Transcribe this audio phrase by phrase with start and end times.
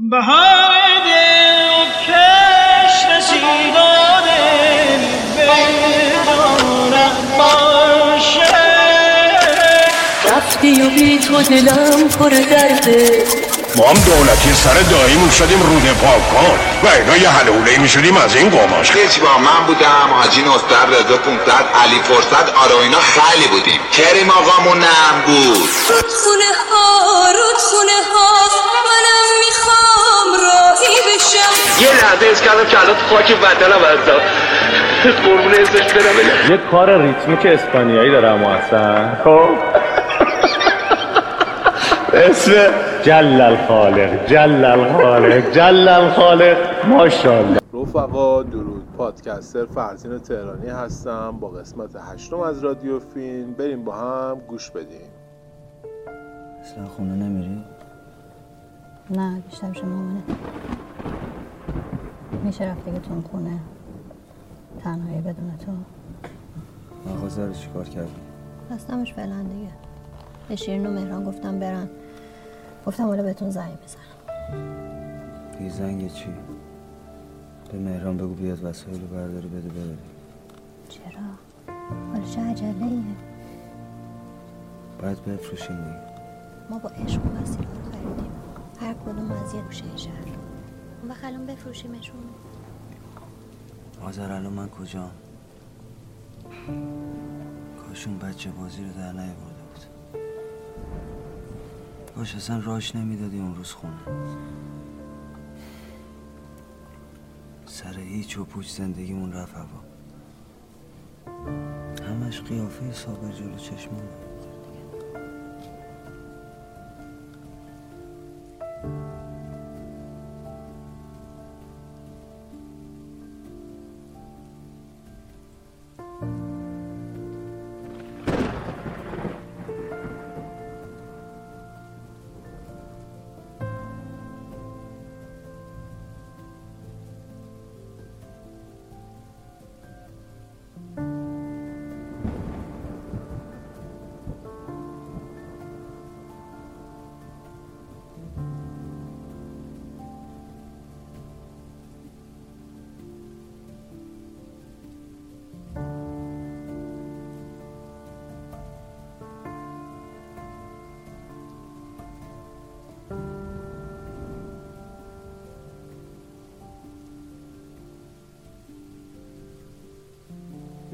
[0.00, 0.70] بهار
[1.04, 4.38] دل کش رسیداده
[7.38, 8.40] باشه.
[10.36, 13.24] رفتی و بی تو دلم پر درده
[13.76, 18.16] ما هم دولتی سر داییمون شدیم روده پاک کن و اینا یه حلوله می شدیم
[18.16, 18.90] از این قماش.
[18.90, 23.80] هیچ با من بودم؟ حاجی نصر رضا 500 علی فرصت آره اینا خیلی بودیم.
[23.92, 25.68] کریم آقامون نم بود.
[26.24, 28.28] خونه ها رودخونه ها
[28.84, 29.47] منم
[31.80, 34.20] یه لحظه از کردم که الان خاک بدنم ازم
[35.04, 36.50] قربون ازش برم.
[36.50, 39.14] یه کار ریتمیک اسپانیایی دارم اصلا.
[39.24, 39.48] خب.
[42.14, 42.52] اسم
[43.02, 47.60] جل الخالق جل الخالق جل الخالق ماشاءالله.
[47.74, 48.84] رفقا درود.
[48.98, 51.38] پادکستر فرزین تهرانی هستم.
[51.40, 55.10] با قسمت هشتم از رادیو فیلم بریم با هم گوش بدیم.
[56.62, 57.64] اصلا خونه نمیری؟
[59.10, 60.22] نه بیشتر شما مامانه.
[62.44, 63.58] میشه رفت دیگه تون خونه.
[64.84, 65.72] تنهایی بدون تو.
[67.10, 68.10] مغازه رو چیکار کردی؟
[68.70, 69.70] هستمش فعلا دیگه.
[70.48, 71.88] به شیرین و مهران گفتم برن.
[72.86, 74.02] گفتم حالا بهتون زنگ بزنم.
[75.60, 76.28] یه زنگ چی؟
[77.72, 79.98] به مهران بگو بیاد وسایل رو برداری بده ببری
[80.88, 81.74] چرا؟
[82.12, 83.02] حالا چه عجله ایه؟
[85.02, 85.96] باید بفروشیم دیگه.
[86.70, 88.32] ما با عشق و وسیله رو خریدیم.
[89.08, 90.12] کدوم از یه گوشه شهر
[91.00, 92.20] اون وقت الان بفروشیمشون.
[94.02, 95.10] آذر الان من کجام؟
[97.86, 99.84] کاشون بچه بازی رو در نیاورده بود.
[102.14, 103.96] کاش اصلا راش نمی‌دادی اون روز خونه.
[107.66, 109.80] سر هیچ و پوچ زندگیمون رفت هوا
[112.08, 114.27] همش قیافه صابر جلو چشمونه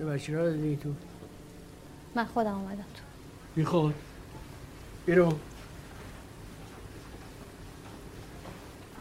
[0.05, 0.89] یه بچه را دادی تو؟
[2.15, 3.03] من خودم اومدم تو.
[3.57, 3.95] بیخود
[5.07, 5.33] بیرو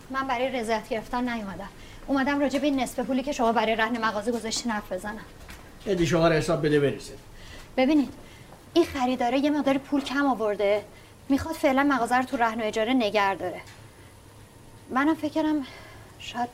[0.09, 1.69] من برای رضایت گرفتن نیومدم.
[2.07, 5.25] اومدم راجع به این نصف پولی که شما برای رهن مغازه گذاشتین حرف بزنم.
[5.85, 7.13] ادی شما رو حساب بده برسه
[7.77, 8.13] ببینید
[8.73, 10.85] این خریداره یه مقدار پول کم آورده.
[11.29, 13.61] می‌خواد فعلا مغازه رو تو رهن و اجاره نگر داره.
[14.89, 15.65] منم فکرم
[16.19, 16.49] شاید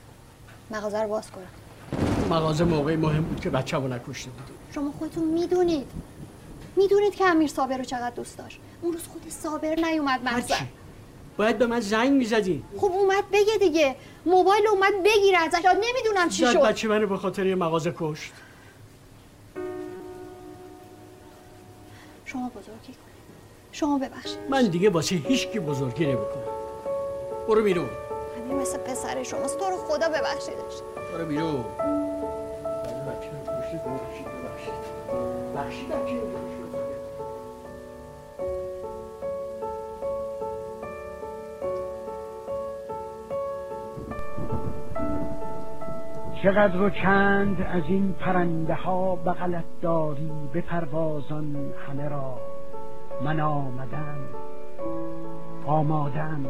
[0.72, 1.59] مغازه رو باز کنم.
[2.30, 5.88] مغازه موقعی مهم بود که بچه نکشته بودیم شما خودتون می‌دونید.
[6.76, 8.60] می‌دونید که امیر صابر رو چقدر دوست داشت.
[8.82, 10.54] اون روز خود صابر نیومد هرچی.
[11.38, 12.64] باید به من زنگ می‌زدی.
[12.78, 13.96] خب اومد بگه دیگه.
[14.26, 15.66] موبایل اومد بگیره ازش.
[15.66, 16.62] نمی‌دونم چی شد.
[16.62, 18.32] بچه منو به خاطر یه مغازه کشت.
[22.26, 22.96] شما بزرگی کنید.
[23.72, 24.38] شما ببخشید.
[24.50, 26.44] من دیگه واسه هیچکی بزرگی نمی‌کنم.
[27.48, 27.90] برو بیرون.
[28.38, 29.60] امیر مثل پسر شماست.
[29.60, 30.82] تو رو خدا ببخشیدش.
[31.14, 31.66] برو بیرون.
[33.70, 34.74] کشتی ببخشید ببخشید.
[35.56, 36.90] بخشید بچه رو کشتی.
[46.44, 51.56] چقدر و چند از این پرنده ها بغلت داری به پروازان
[51.88, 52.38] همه را؟
[53.24, 54.20] من آمدم
[55.66, 56.46] آمادم.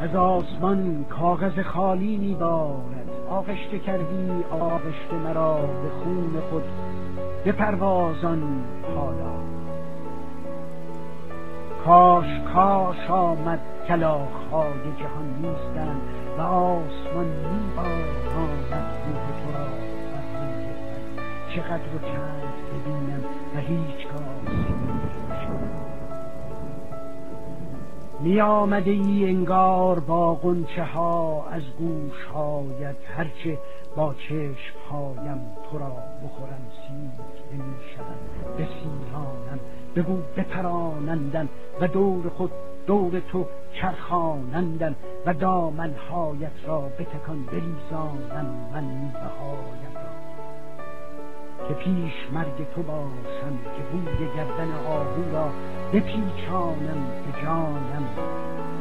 [0.00, 2.97] از آسمان کاغذ خالی میبارد.
[3.30, 6.64] آغشته کردی آغشته مرا به خون خود
[7.44, 8.64] به پروازان
[8.96, 9.38] حالا
[11.84, 16.00] کاش کاش آمد کلاخهای جهان نیستند
[16.38, 19.68] و آسمان میباراند روح تو را.
[21.54, 23.24] چقدر و چند ببینم
[23.56, 24.07] و هیچگاه
[28.20, 33.58] می آمده ای انگار با قنچه ها از گوش هایت هرچه
[33.96, 35.92] با چشم هایم تو را
[36.24, 39.58] بخورم سیر نمی شدم بسیرانم
[39.96, 41.48] بگو بپرانندم
[41.80, 42.50] و دور خود
[42.86, 43.46] دور تو
[43.80, 44.94] چرخانندم
[45.26, 48.46] و دامنهایت را بتکان بریزانم.
[48.74, 49.97] من میوههایم را
[51.68, 55.50] که پیش مرگ تو باشم که بوی گردن آهو را
[55.92, 58.04] بپیچانم به جانم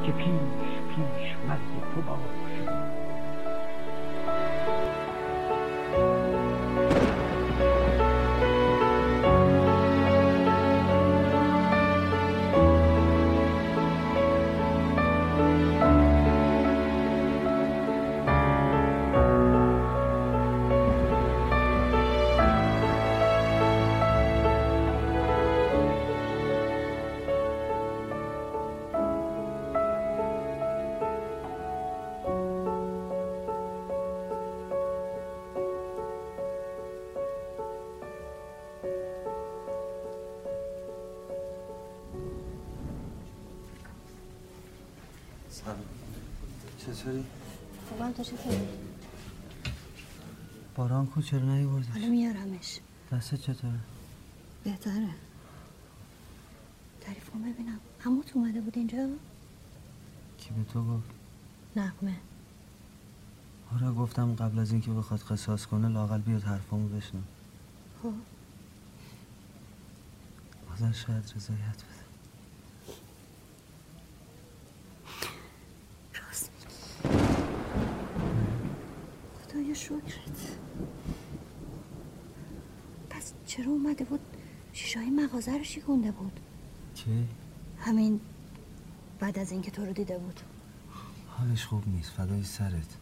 [0.05, 3.06] که پیش پیش مرگ تو باشم.
[46.77, 47.23] چطوری؟
[47.89, 48.67] خوبم تو چطوری؟
[50.75, 52.79] باران کو چرا نیوردیش؟ حالا میارمش
[53.11, 53.79] دستت چطوره؟
[54.63, 55.09] بهتره
[57.01, 59.07] تعریف کن ببینم هموت اومده بود اینجا؟
[60.37, 61.09] کی به تو گفت؟
[61.75, 62.15] نقمه
[63.75, 67.23] آره گفتم قبل از اینکه بخواد قصاص کنه لاقل بیاد حرفامو بشنم
[68.03, 68.13] خب
[70.73, 72.03] آذر شاید رضایت بده
[79.87, 80.57] شکرت
[83.09, 84.19] پس چرا اومده بود؟
[84.73, 86.39] شیشای مغازه رو شکونده بود.
[86.95, 87.27] کی؟
[87.79, 88.21] همین
[89.19, 90.39] بعد از اینکه تو رو دیده بود.
[91.27, 92.97] حالش خوب نیست فدای سرت.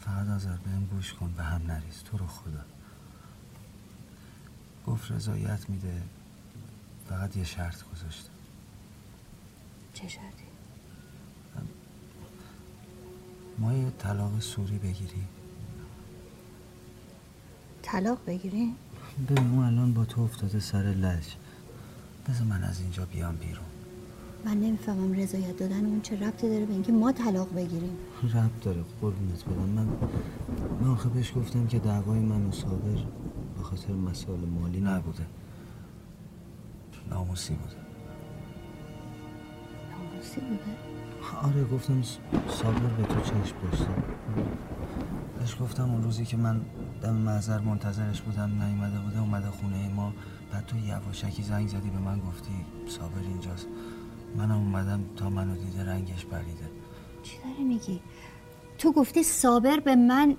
[0.00, 2.02] فقط آذر بهم گوش کن به هم نریز.
[2.04, 2.64] تو رو خدا.
[4.86, 6.02] گفت رضایت میده.
[7.08, 8.30] فقط یه شرط گذاشته
[9.94, 10.44] چه شرطی؟
[13.58, 15.28] ما یه طلاق سوری بگیریم.
[17.92, 18.74] طلاق بگیری؟
[19.30, 21.24] ببین اون الان با تو افتاده سر لج.
[22.28, 23.64] بذار من از اینجا بیام بیرون.
[24.44, 27.96] من نمی‌فهمم رضایت دادن اون چه ربطی داره به اینکه ما طلاق بگیریم.
[28.34, 29.68] رب داره قربونت برم.
[29.68, 29.86] من
[30.80, 33.04] من آخه بهش گفتم که دعوای من و صابر
[33.56, 35.26] به خاطر مسائل مالی نبوده.
[37.10, 37.89] ناموسی بوده.
[40.30, 40.76] ناموسی بوده
[41.42, 42.02] آره گفتم
[42.48, 43.88] صابر به تو چشم داشته.
[45.38, 46.60] بهش گفتم اون روزی که من
[47.02, 50.12] دم محضر منتظرش بودم نیومده بوده اومده خونه ما.
[50.52, 52.52] بعد تو یواشکی زنگ زدی به من گفتی
[52.88, 53.66] صابر اینجاست.
[54.36, 56.70] منم اومدم تا منو دیده رنگش پریده.
[57.22, 58.00] چی داری میگی؟
[58.78, 60.36] تو گفتی صابر به من؟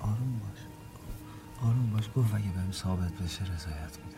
[0.00, 0.60] آروم باش.
[1.62, 2.10] آروم باش.
[2.16, 4.16] گفت اگه بهم ثابت بشه رضایت میده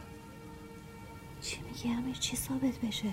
[1.41, 3.09] چی میگی؟ امیر چی ثابت بشه؟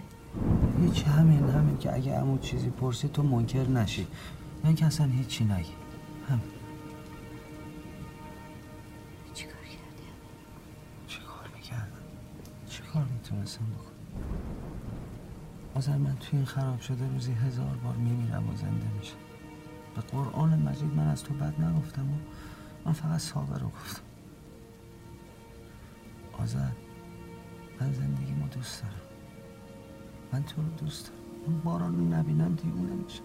[0.81, 4.07] هیچ همین همین که اگه عمو چیزی پرسی تو منکر نشی.
[4.63, 5.74] من که اصلا هیچی نگی.
[6.30, 6.41] همین.
[9.33, 10.07] چی کار کردی؟
[11.07, 12.03] چی کار می‌کردم؟
[12.69, 13.94] چی کار می‌تونستم بکنم؟
[15.97, 19.15] من توی این خراب شده روزی هزار بار میمیرم و زنده میشم.
[19.95, 22.15] به قرآن مجید من از تو بد نگفتم و
[22.85, 24.01] من فقط صابر رو گفتم.
[26.39, 26.69] آذر
[27.81, 29.12] من زندگیمو دوست دارم.
[30.33, 31.19] من تو رو دوست دارم.
[31.45, 33.21] اون باران رو نبینم دیوونه میشه.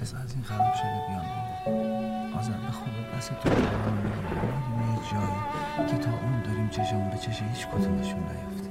[0.00, 1.24] بذار از این خراب شده بیام.
[1.66, 3.64] بیرون آذر به خدا بس تو میریم
[4.94, 8.63] یه جایی که تا اون داریم چشمون به چش هیچ کدومشون نیفته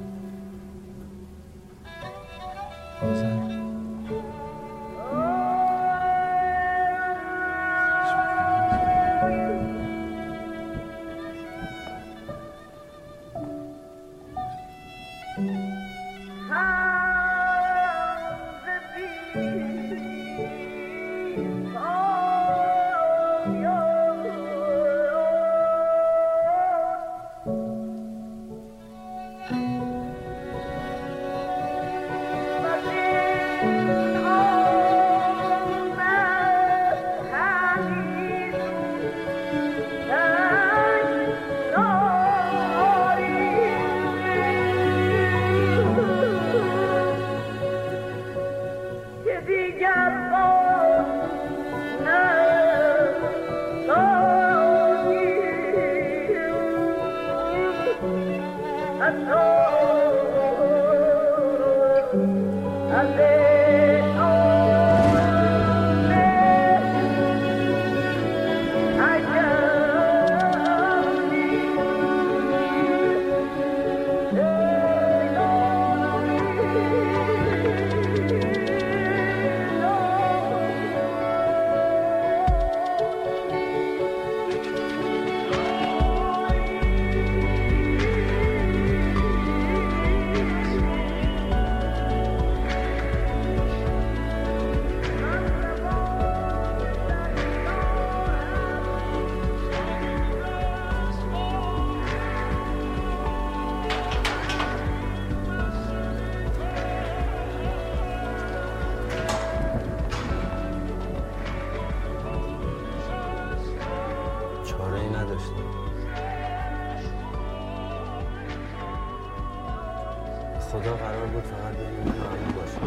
[120.73, 122.79] خدا قرار بود فقط بین من و باشه.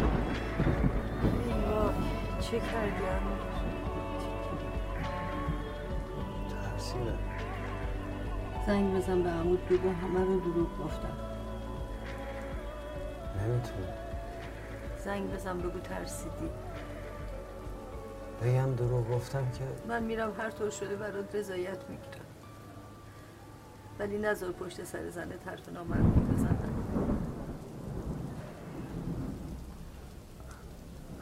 [2.39, 3.03] چه کردی؟
[6.49, 7.19] ترسیدم.
[8.67, 11.17] زنگ بزن به عمود بگو همه رو دروغ گفتم
[13.35, 13.93] نمی‌تونم.
[14.97, 16.49] زنگ بزن بگو ترسیدی.
[18.41, 22.25] بگم دروغ گفتم که من میرم هر طور شده برات رضایت می‌گیرم.
[23.99, 26.76] ولی نظر پشت سر زنه ترت نامربوط بزنم.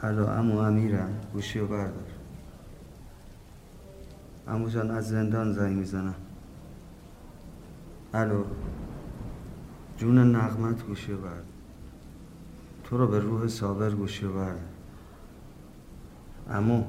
[0.06, 2.10] الو امو امیرم گوشی رو بردار.
[4.48, 6.14] امو جان از زندان زنگ می‌زنم.
[8.14, 8.44] الو
[9.96, 11.42] جون نغمت گوشی رو بردار.
[12.84, 14.60] تو رو به روح صابر گوشی رو بردار.
[16.50, 16.84] امو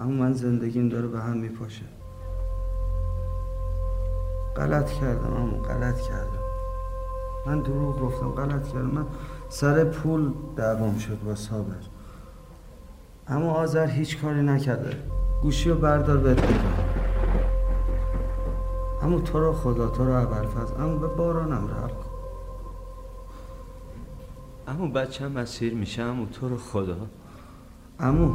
[0.00, 1.84] امو من زندگیم داره به هم میپاشه.
[4.56, 6.46] غلط کردم امو غلط کردم.
[7.46, 8.90] من دروغ گفتم غلط کردم.
[8.90, 9.06] من
[9.48, 11.74] سر پول دعوام شد با صابر.
[13.28, 14.96] اما آذر هیچ کاری نکرده.
[15.42, 16.86] گوشی رو بردار بهت بگم
[19.02, 20.72] اما تو رو خدا تو رو ابرفز.
[20.72, 22.10] اما به بارانم رحم کن.
[24.68, 26.96] اما بچه هم اسیر میشه امو تو رو خدا.
[28.00, 28.34] امو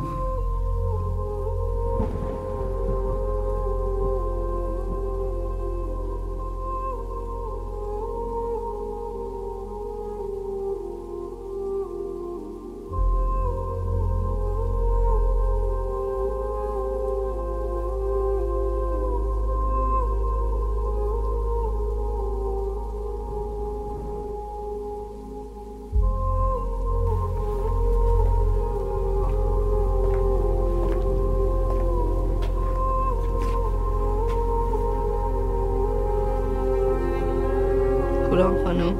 [38.72, 38.96] خانم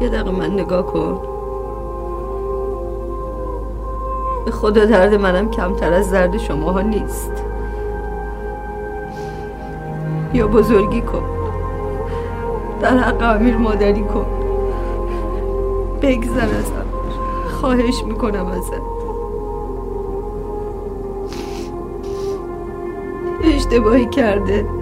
[0.00, 1.20] یه دقیقه من نگاه کن.
[4.44, 7.32] به خدا درد منم کمتر از درد شماها نیست.
[10.34, 11.22] یا بزرگی کن.
[12.80, 14.26] در حق امیر مادری کن.
[16.02, 16.86] بگذر ازم
[17.60, 18.82] خواهش می‌کنم ازت.
[23.44, 24.77] اشتباهی کرده.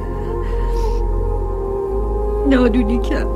[2.46, 3.28] نادونی کرد.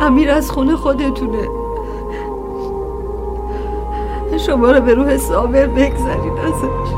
[0.00, 1.48] امیر از خونه خودتونه.
[4.46, 6.97] شما رو به روح صابر بگذارین ازش.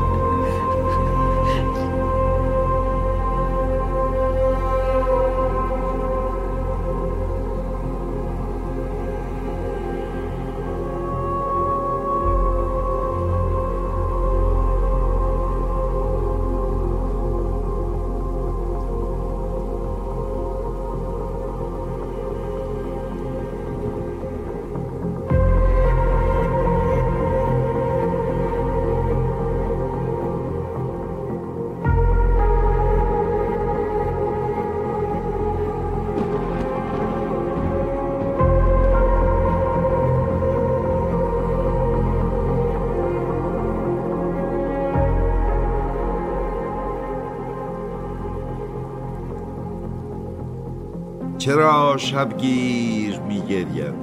[51.51, 53.93] چرا شبگیر میگریم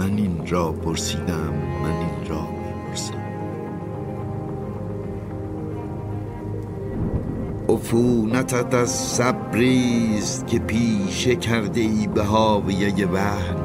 [0.00, 3.14] من این را پرسیدم من این را می‌پرسم.
[7.68, 13.56] عفونتت از صبریست که پیشه کرده ای به حاویه وهن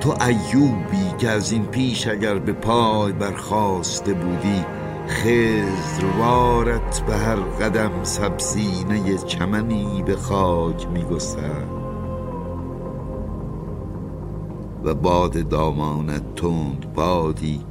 [0.00, 4.64] تو ایوبی که از این پیش اگر به پای برخواسته بودی
[5.08, 11.76] خزروارت به هر قدم سبزینه چمنی به خاک میگسد
[14.84, 17.64] و باد دامانت تند بادی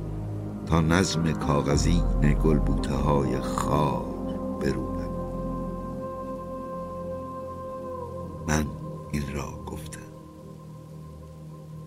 [0.65, 4.15] تا نظم کاغذین گلبوته های خار
[4.61, 5.09] بروبد
[8.47, 8.65] من
[9.11, 9.99] این را گفتم.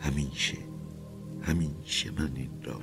[0.01, 0.59] همیشه
[1.43, 2.75] همیشه من این را